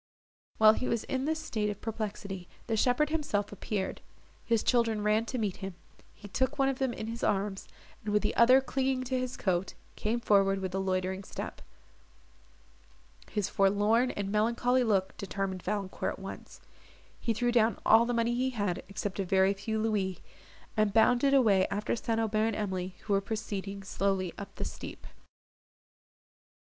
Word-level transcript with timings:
While 0.57 0.73
he 0.73 0.87
was 0.87 1.03
in 1.03 1.25
this 1.25 1.37
state 1.39 1.69
of 1.69 1.79
perplexity, 1.79 2.47
the 2.65 2.75
shepherd 2.75 3.11
himself 3.11 3.51
appeared: 3.51 4.01
his 4.43 4.63
children 4.63 5.03
ran 5.03 5.25
to 5.27 5.37
meet 5.37 5.57
him; 5.57 5.75
he 6.15 6.27
took 6.27 6.57
one 6.57 6.69
of 6.69 6.79
them 6.79 6.91
in 6.91 7.05
his 7.05 7.23
arms, 7.23 7.67
and, 8.03 8.11
with 8.11 8.23
the 8.23 8.35
other 8.35 8.61
clinging 8.61 9.03
to 9.03 9.19
his 9.19 9.37
coat, 9.37 9.75
came 9.95 10.19
forward 10.19 10.57
with 10.59 10.73
a 10.73 10.79
loitering 10.79 11.23
step. 11.23 11.61
His 13.29 13.47
forlorn 13.47 14.09
and 14.09 14.31
melancholy 14.31 14.83
look 14.83 15.15
determined 15.17 15.61
Valancourt 15.61 16.13
at 16.13 16.17
once; 16.19 16.61
he 17.19 17.31
threw 17.31 17.51
down 17.51 17.77
all 17.85 18.07
the 18.07 18.15
money 18.15 18.33
he 18.33 18.49
had, 18.49 18.81
except 18.89 19.19
a 19.19 19.23
very 19.23 19.53
few 19.53 19.79
louis, 19.79 20.23
and 20.75 20.91
bounded 20.95 21.35
away 21.35 21.67
after 21.69 21.95
St. 21.95 22.19
Aubert 22.19 22.47
and 22.55 22.55
Emily, 22.55 22.95
who 23.01 23.13
were 23.13 23.21
proceeding 23.21 23.83
slowly 23.83 24.33
up 24.39 24.55
the 24.55 24.65
steep. 24.65 25.05